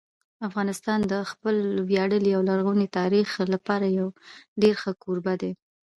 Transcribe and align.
افغانستان 0.47 0.99
د 1.11 1.13
خپل 1.31 1.55
ویاړلي 1.89 2.31
او 2.37 2.41
لرغوني 2.49 2.87
تاریخ 2.99 3.29
لپاره 3.53 3.85
یو 3.99 4.07
ډېر 4.61 4.75
ښه 4.81 4.91
کوربه 5.03 5.33
دی. 5.41 5.51